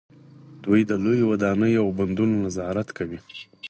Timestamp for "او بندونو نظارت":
1.85-2.87